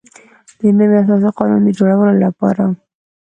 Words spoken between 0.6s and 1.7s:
نوي اساسي قانون د